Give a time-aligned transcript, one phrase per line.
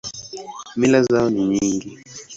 [0.77, 1.91] Mila zao ni nyingi.